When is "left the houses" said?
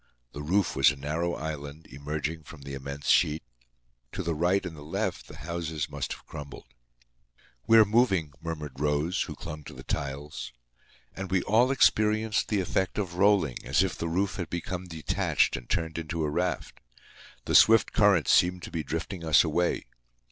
4.81-5.91